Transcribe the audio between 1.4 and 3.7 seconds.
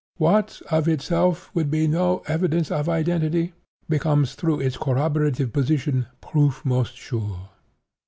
would be no evidence of identity,